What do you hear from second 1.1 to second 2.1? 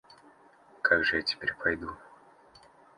я теперь пойду?